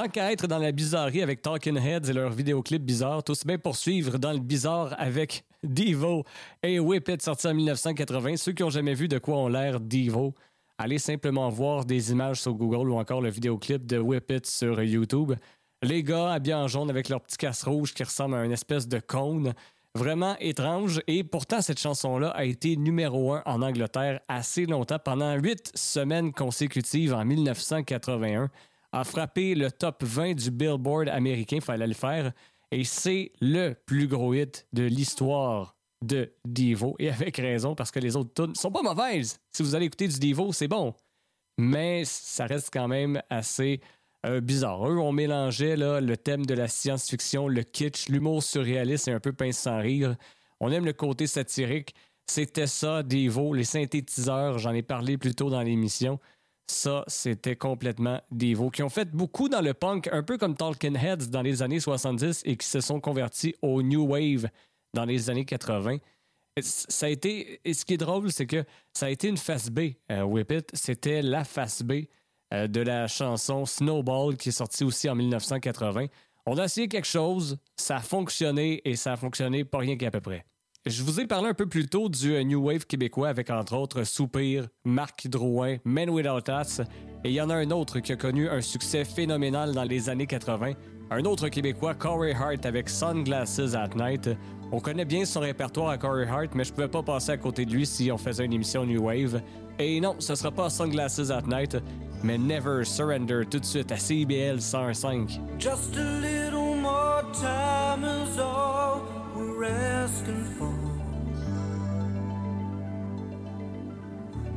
[0.00, 3.58] Tant qu'à être dans la bizarrerie avec Talking Heads et leurs vidéoclips bizarres, tout bien
[3.58, 6.24] poursuivre dans le bizarre avec Devo
[6.62, 8.38] et Whip It sorti en 1980.
[8.38, 10.32] Ceux qui ont jamais vu de quoi ont l'air Devo,
[10.78, 14.82] allez simplement voir des images sur Google ou encore le vidéoclip de Whip It sur
[14.82, 15.34] YouTube.
[15.82, 18.88] Les gars habillés en jaune avec leur petit casse rouge qui ressemble à une espèce
[18.88, 19.52] de cône.
[19.94, 21.02] Vraiment étrange.
[21.08, 26.32] Et pourtant, cette chanson-là a été numéro un en Angleterre assez longtemps, pendant huit semaines
[26.32, 28.48] consécutives en 1981
[28.92, 32.32] a frappé le top 20 du Billboard américain, il fallait le faire,
[32.70, 38.00] et c'est le plus gros hit de l'histoire de Devo, et avec raison, parce que
[38.00, 39.38] les autres tunes sont pas mauvaises.
[39.52, 40.94] Si vous allez écouter du Devo, c'est bon,
[41.58, 43.80] mais ça reste quand même assez
[44.26, 44.86] euh, bizarre.
[44.88, 49.20] Eux, on mélangeait là, le thème de la science-fiction, le kitsch, l'humour surréaliste et un
[49.20, 50.16] peu pince sans rire.
[50.60, 51.94] On aime le côté satirique.
[52.26, 56.20] C'était ça, Devo, les synthétiseurs, j'en ai parlé plus tôt dans l'émission.
[56.70, 60.96] Ça, c'était complètement Devo, qui ont fait beaucoup dans le punk, un peu comme Talking
[60.96, 64.48] Heads dans les années 70 et qui se sont convertis au New Wave
[64.94, 65.96] dans les années 80.
[66.56, 68.64] Et c- Ça a été, et ce qui est drôle, c'est que
[68.96, 70.44] ça a été une face B, euh.
[70.74, 72.04] C'était la face B
[72.54, 76.06] euh, de la chanson Snowball qui est sortie aussi en 1980.
[76.46, 80.10] On a essayé quelque chose, ça a fonctionné et ça a fonctionné pas rien qu'à
[80.10, 80.44] peu près.
[80.86, 83.76] Je vous ai parlé un peu plus tôt du euh, New Wave québécois avec entre
[83.76, 86.80] autres Soupir, Marc Drouin, Men Without Us.
[87.22, 90.08] Et il y en a un autre qui a connu un succès phénoménal dans les
[90.08, 90.72] années 80.
[91.10, 94.30] Un autre québécois, Corey Hart avec Sunglasses at Night.
[94.72, 97.66] On connaît bien son répertoire à Corey Hart, mais je pouvais pas passer à côté
[97.66, 99.42] de lui si on faisait une émission New Wave.
[99.78, 101.76] Et non, ce sera pas Sunglasses at Night,
[102.22, 105.40] mais Never Surrender tout de suite à CBL 105.
[105.58, 110.74] Just a little more time is all we're asking for.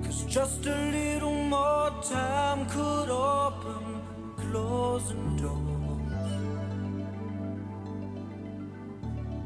[0.04, 4.02] Cause just a little more time could open
[4.38, 5.64] closing doors.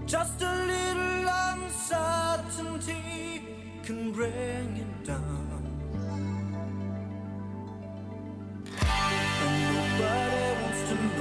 [0.05, 3.03] Just a little uncertainty
[3.83, 5.63] can bring it down.
[9.43, 11.16] And the your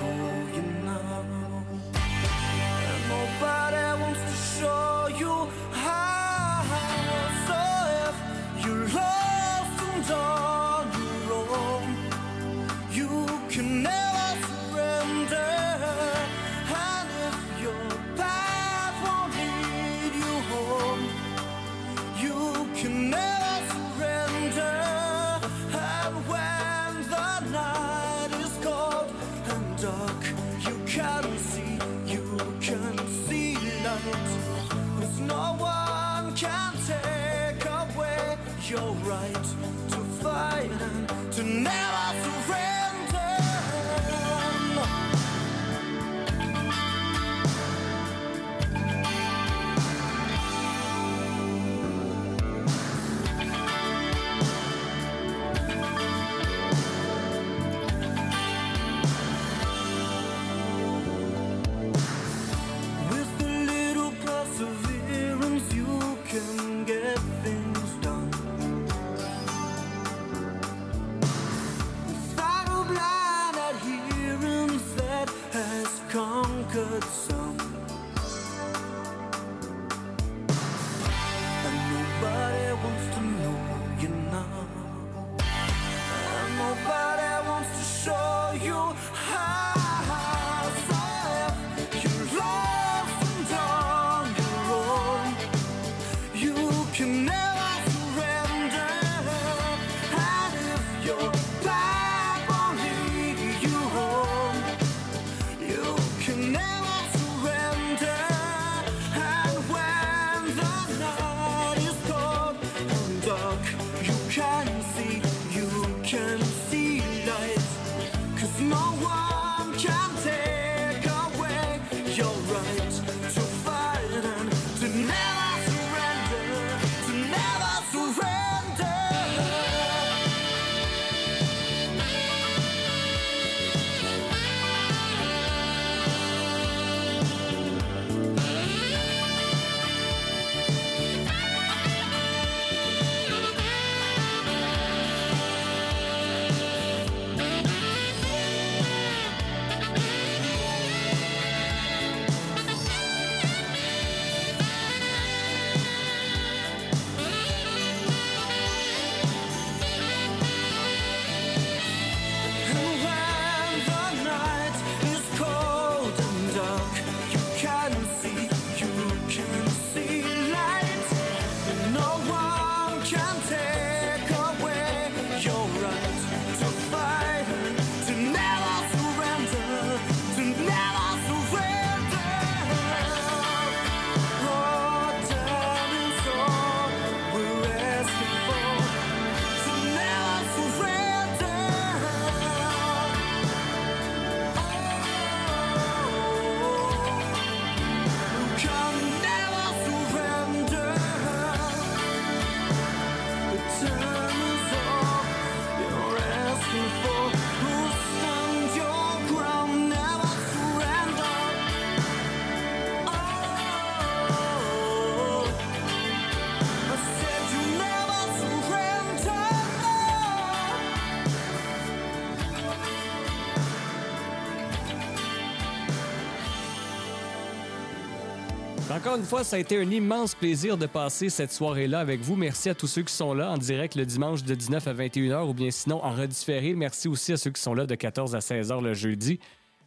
[229.07, 232.35] Encore une fois, ça a été un immense plaisir de passer cette soirée-là avec vous.
[232.35, 235.49] Merci à tous ceux qui sont là en direct le dimanche de 19 à 21h
[235.49, 236.75] ou bien sinon en redifféré.
[236.75, 239.39] Merci aussi à ceux qui sont là de 14 à 16h le jeudi.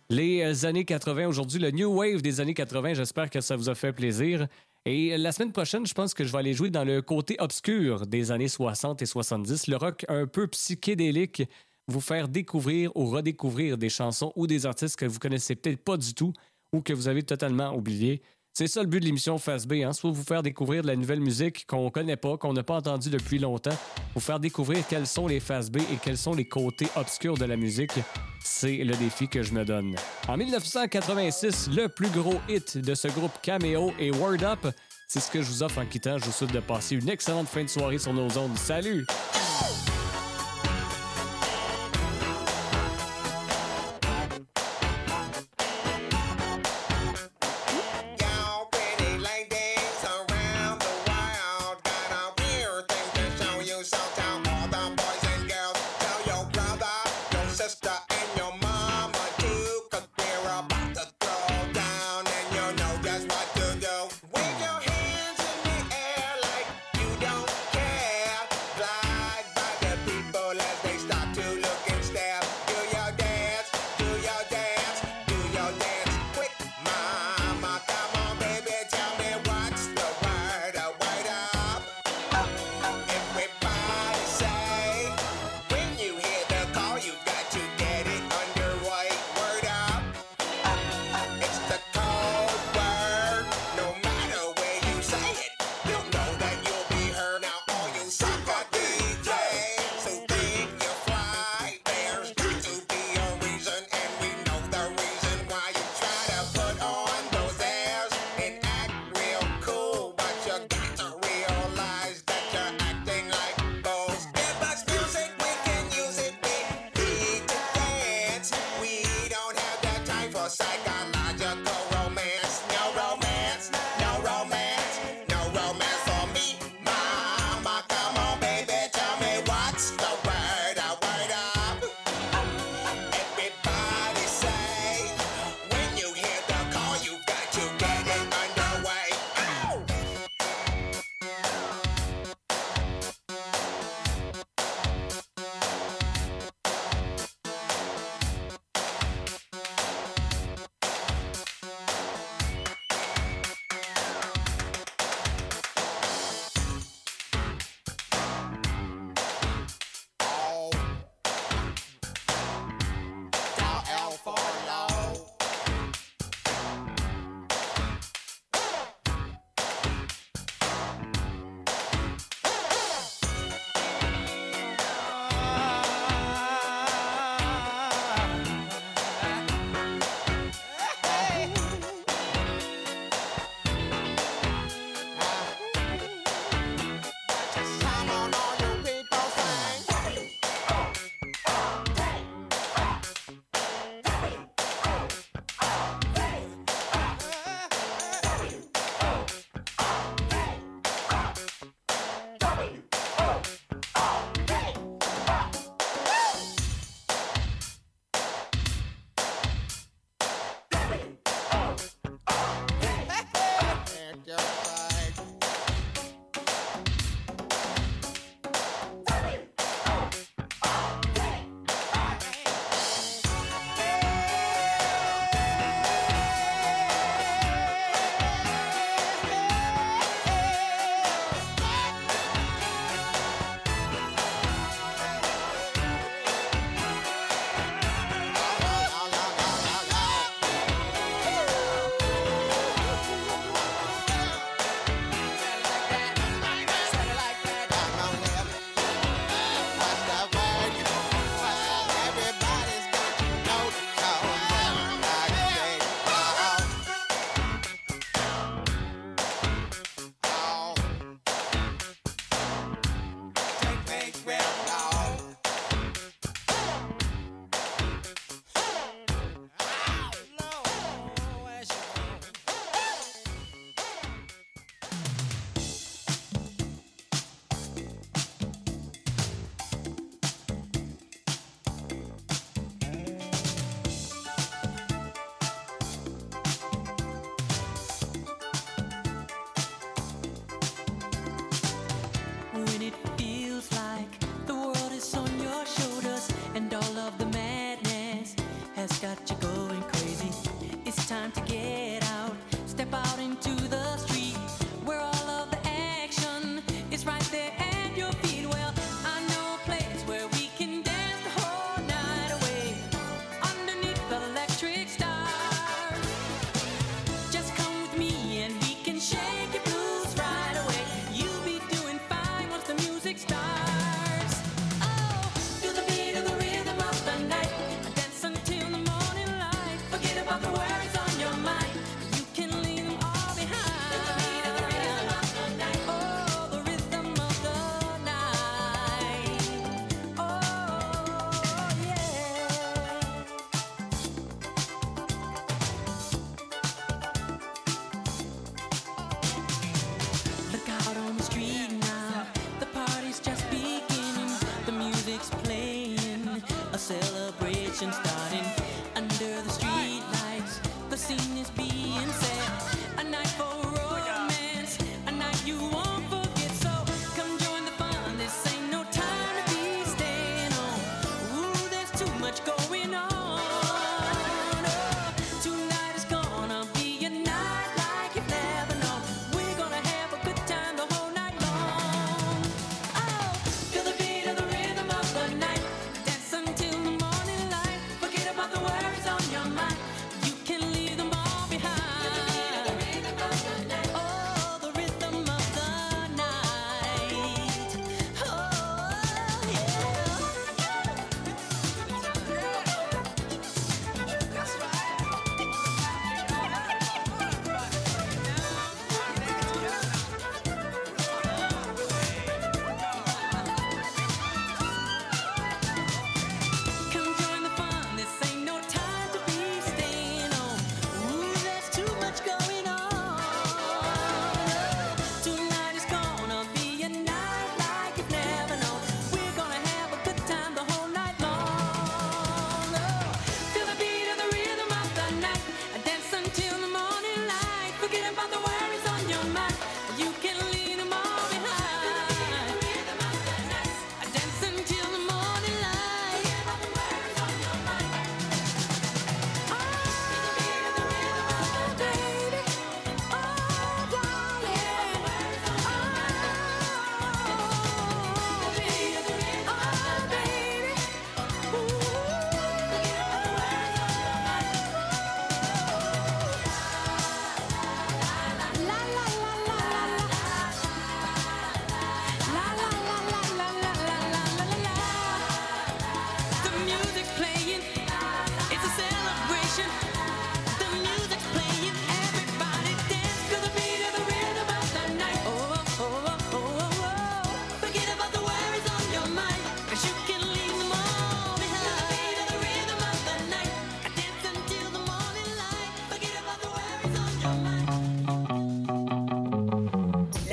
[0.09, 3.67] Les euh, années 80, aujourd'hui, le New Wave des années 80, j'espère que ça vous
[3.67, 4.47] a fait plaisir.
[4.85, 8.07] Et la semaine prochaine, je pense que je vais aller jouer dans le côté obscur
[8.07, 11.43] des années 60 et 70, le rock un peu psychédélique,
[11.89, 15.97] vous faire découvrir ou redécouvrir des chansons ou des artistes que vous connaissez peut-être pas
[15.97, 16.31] du tout
[16.71, 18.21] ou que vous avez totalement oubliés.
[18.53, 19.93] C'est ça le but de l'émission Face B, hein?
[19.93, 23.09] soit vous faire découvrir de la nouvelle musique qu'on connaît pas, qu'on n'a pas entendu
[23.09, 23.77] depuis longtemps,
[24.15, 27.45] vous faire découvrir quels sont les Face B et quels sont les côtés obscurs de
[27.45, 27.93] la musique.
[28.43, 29.95] C'est le défi que je me donne.
[30.27, 34.73] En 1986, le plus gros hit de ce groupe Cameo est Word Up.
[35.07, 36.17] C'est ce que je vous offre en quittant.
[36.17, 38.57] Je vous souhaite de passer une excellente fin de soirée sur nos ondes.
[38.57, 39.05] Salut!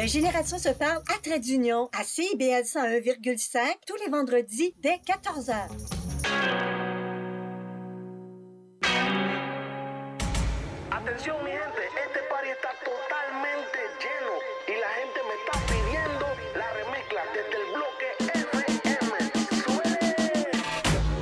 [0.07, 5.53] Génération se parle à Trait d'Union, à CIBL 101,5, tous les vendredis dès 14h.
[10.93, 14.35] Atención mi gente, este party está totalmente lleno
[14.69, 18.09] y la gente me está pidiendo la remezcla desde el bloque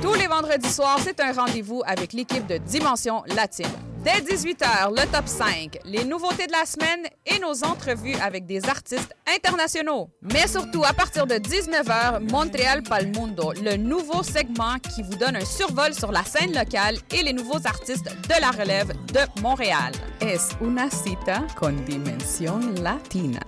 [0.01, 3.94] Tous les vendredis soirs, c'est un rendez-vous avec l'équipe de Dimension Latine.
[4.05, 8.63] Dès 18h, le top 5, les nouveautés de la semaine et nos entrevues avec des
[8.69, 10.11] artistes internationaux.
[10.21, 15.43] Mais surtout, à partir de 19h, Montréal Palmundo, le nouveau segment qui vous donne un
[15.43, 19.91] survol sur la scène locale et les nouveaux artistes de la relève de Montréal.
[20.21, 23.39] Es una cita con dimension latina?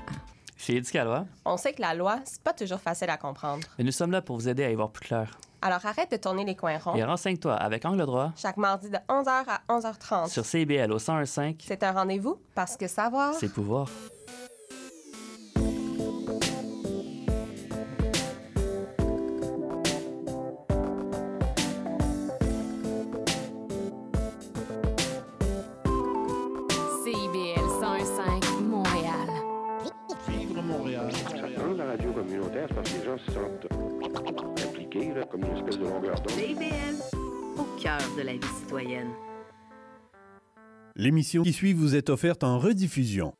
[0.58, 3.68] Chez Éduc à loi, On sait que la loi, c'est pas toujours facile à comprendre.
[3.78, 5.38] mais nous sommes là pour vous aider à y voir plus clair.
[5.62, 6.96] Alors arrête de tourner les coins ronds.
[6.96, 10.30] Et renseigne-toi avec Angle droit Chaque mardi de 11h à 11h30.
[10.30, 13.34] sur CIBL au 101.5, C'est un rendez-vous parce que savoir.
[13.34, 13.88] c'est pouvoir.
[27.04, 29.30] CIBL 101.5 Montréal.
[30.28, 31.10] Vivre Montréal.
[31.58, 33.68] Dans la radio communautaire, c'est parce que les gens se sentent
[34.98, 36.32] impliqués, là, comme une espèce de longueur d'onde.
[36.32, 37.18] CIBL,
[37.58, 39.10] au cœur de la vie citoyenne.
[40.96, 43.34] L'émission qui suit vous est offerte en rediffusion.